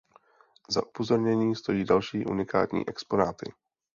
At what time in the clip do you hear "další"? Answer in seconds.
1.85-2.25